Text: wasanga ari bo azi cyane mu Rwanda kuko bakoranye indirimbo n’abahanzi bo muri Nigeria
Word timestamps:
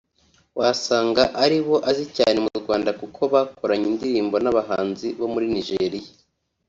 wasanga 0.59 1.23
ari 1.43 1.57
bo 1.65 1.75
azi 1.89 2.05
cyane 2.17 2.37
mu 2.45 2.51
Rwanda 2.61 2.89
kuko 2.99 3.21
bakoranye 3.33 3.85
indirimbo 3.91 4.35
n’abahanzi 4.43 5.07
bo 5.19 5.27
muri 5.33 5.47
Nigeria 5.55 6.09